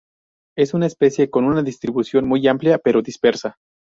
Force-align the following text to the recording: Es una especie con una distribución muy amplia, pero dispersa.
Es 0.57 0.73
una 0.73 0.87
especie 0.87 1.29
con 1.29 1.43
una 1.45 1.61
distribución 1.61 2.27
muy 2.27 2.47
amplia, 2.47 2.79
pero 2.79 3.03
dispersa. 3.03 3.57